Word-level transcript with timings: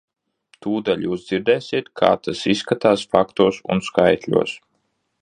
Tūdaļ 0.65 1.03
jūs 1.07 1.25
dzirdēsit, 1.27 1.93
kā 2.01 2.11
tas 2.29 2.43
izskatās 2.55 3.07
faktos 3.15 3.63
un 3.75 3.87
skaitļos. 3.91 4.61